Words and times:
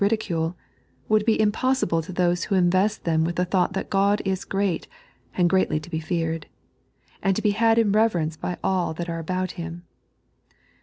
ridicule— 0.03 0.57
will 1.09 1.21
be 1.23 1.37
impoesible 1.39 2.01
to 2.03 2.11
those 2.11 2.45
who 2.45 2.55
invest 2.55 3.03
them 3.03 3.23
with 3.23 3.35
the 3.35 3.45
thought 3.45 3.73
that 3.73 3.91
God 3.91 4.19
is 4.25 4.45
great, 4.45 4.87
and 5.37 5.47
greatly 5.47 5.79
to 5.79 5.91
be 5.91 5.99
feared, 5.99 6.47
and 7.21 7.35
to 7.35 7.41
be 7.43 7.51
had 7.51 7.77
in 7.77 7.91
reverence 7.91 8.35
by 8.35 8.57
all 8.63 8.95
that 8.95 9.09
are 9.09 9.19
about 9.19 9.49
Kim. 9.49 9.83